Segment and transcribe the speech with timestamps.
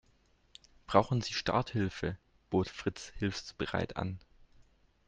[0.87, 2.17] Brauchen Sie Starthilfe?,
[2.49, 4.17] bot Fritz hilfsbereit an.